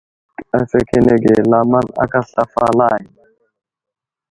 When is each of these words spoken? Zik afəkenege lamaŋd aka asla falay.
Zik 0.43 0.55
afəkenege 0.59 1.33
lamaŋd 1.51 1.89
aka 2.03 2.19
asla 2.23 2.43
falay. 2.53 3.01